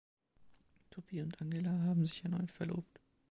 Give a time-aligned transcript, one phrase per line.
[0.89, 2.99] Tuppy und Angela haben sich erneut verlobt.